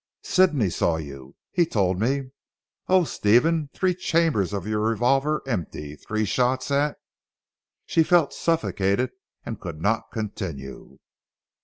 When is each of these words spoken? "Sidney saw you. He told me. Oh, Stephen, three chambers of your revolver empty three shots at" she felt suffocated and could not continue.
"Sidney 0.23 0.71
saw 0.71 0.95
you. 0.97 1.35
He 1.51 1.63
told 1.63 1.99
me. 1.99 2.31
Oh, 2.87 3.03
Stephen, 3.03 3.69
three 3.71 3.93
chambers 3.93 4.51
of 4.51 4.65
your 4.65 4.79
revolver 4.79 5.43
empty 5.45 5.95
three 5.95 6.25
shots 6.25 6.71
at" 6.71 6.97
she 7.85 8.01
felt 8.01 8.33
suffocated 8.33 9.11
and 9.45 9.59
could 9.61 9.79
not 9.79 10.05
continue. 10.11 10.97